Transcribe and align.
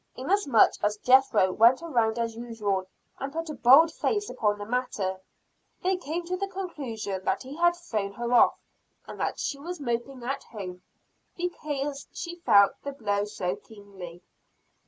Inasmuch 0.15 0.71
as 0.81 0.97
Jethro 0.97 1.51
went 1.51 1.83
around 1.83 2.17
as 2.17 2.35
usual, 2.35 2.87
and 3.19 3.31
put 3.31 3.51
a 3.51 3.53
bold 3.53 3.93
face 3.93 4.31
upon 4.31 4.57
the 4.57 4.65
matter, 4.65 5.19
they 5.83 5.95
came 5.95 6.25
to 6.25 6.35
the 6.35 6.47
conclusion 6.47 7.23
that 7.23 7.43
he 7.43 7.55
had 7.57 7.75
thrown 7.75 8.13
her 8.13 8.33
off, 8.33 8.57
and 9.05 9.19
that 9.19 9.37
she 9.37 9.59
was 9.59 9.79
moping 9.79 10.23
at 10.23 10.43
home, 10.45 10.81
because 11.37 12.07
she 12.11 12.33
felt 12.37 12.71
the 12.81 12.93
blow 12.93 13.25
so 13.25 13.55
keenly. 13.55 14.23